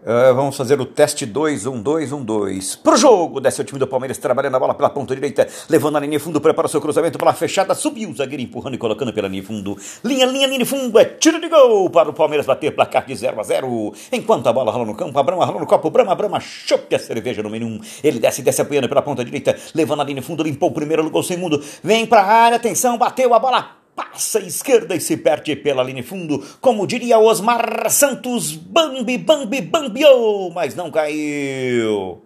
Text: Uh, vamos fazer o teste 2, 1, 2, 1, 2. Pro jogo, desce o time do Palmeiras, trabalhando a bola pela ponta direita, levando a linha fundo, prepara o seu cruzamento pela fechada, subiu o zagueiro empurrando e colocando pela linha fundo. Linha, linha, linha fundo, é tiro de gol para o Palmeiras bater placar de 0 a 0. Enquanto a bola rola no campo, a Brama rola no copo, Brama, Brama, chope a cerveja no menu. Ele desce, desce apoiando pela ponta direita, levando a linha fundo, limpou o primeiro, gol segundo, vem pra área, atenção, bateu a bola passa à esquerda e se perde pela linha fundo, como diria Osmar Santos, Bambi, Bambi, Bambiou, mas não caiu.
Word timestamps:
Uh, 0.00 0.32
vamos 0.32 0.56
fazer 0.56 0.80
o 0.80 0.86
teste 0.86 1.26
2, 1.26 1.66
1, 1.66 1.82
2, 1.82 2.12
1, 2.12 2.24
2. 2.24 2.76
Pro 2.76 2.96
jogo, 2.96 3.40
desce 3.40 3.60
o 3.60 3.64
time 3.64 3.80
do 3.80 3.86
Palmeiras, 3.86 4.16
trabalhando 4.16 4.54
a 4.54 4.58
bola 4.58 4.72
pela 4.72 4.88
ponta 4.88 5.14
direita, 5.14 5.46
levando 5.68 5.96
a 5.96 6.00
linha 6.00 6.20
fundo, 6.20 6.40
prepara 6.40 6.66
o 6.66 6.70
seu 6.70 6.80
cruzamento 6.80 7.18
pela 7.18 7.32
fechada, 7.32 7.74
subiu 7.74 8.08
o 8.08 8.14
zagueiro 8.14 8.42
empurrando 8.42 8.74
e 8.74 8.78
colocando 8.78 9.12
pela 9.12 9.26
linha 9.26 9.42
fundo. 9.42 9.76
Linha, 10.04 10.24
linha, 10.26 10.46
linha 10.46 10.64
fundo, 10.64 10.98
é 10.98 11.04
tiro 11.04 11.40
de 11.40 11.48
gol 11.48 11.90
para 11.90 12.10
o 12.10 12.12
Palmeiras 12.12 12.46
bater 12.46 12.70
placar 12.74 13.04
de 13.04 13.14
0 13.14 13.40
a 13.40 13.42
0. 13.42 13.92
Enquanto 14.12 14.46
a 14.46 14.52
bola 14.52 14.70
rola 14.70 14.86
no 14.86 14.94
campo, 14.94 15.18
a 15.18 15.22
Brama 15.22 15.44
rola 15.44 15.60
no 15.60 15.66
copo, 15.66 15.90
Brama, 15.90 16.14
Brama, 16.14 16.38
chope 16.38 16.94
a 16.94 16.98
cerveja 16.98 17.42
no 17.42 17.50
menu. 17.50 17.80
Ele 18.02 18.20
desce, 18.20 18.40
desce 18.40 18.62
apoiando 18.62 18.88
pela 18.88 19.02
ponta 19.02 19.24
direita, 19.24 19.56
levando 19.74 20.02
a 20.02 20.04
linha 20.04 20.22
fundo, 20.22 20.44
limpou 20.44 20.70
o 20.70 20.72
primeiro, 20.72 21.10
gol 21.10 21.22
segundo, 21.24 21.62
vem 21.82 22.06
pra 22.06 22.22
área, 22.22 22.56
atenção, 22.56 22.96
bateu 22.96 23.34
a 23.34 23.38
bola 23.38 23.77
passa 23.98 24.38
à 24.38 24.42
esquerda 24.42 24.94
e 24.94 25.00
se 25.00 25.16
perde 25.16 25.56
pela 25.56 25.82
linha 25.82 26.04
fundo, 26.04 26.40
como 26.60 26.86
diria 26.86 27.18
Osmar 27.18 27.90
Santos, 27.90 28.52
Bambi, 28.52 29.18
Bambi, 29.18 29.60
Bambiou, 29.60 30.52
mas 30.52 30.76
não 30.76 30.88
caiu. 30.88 32.22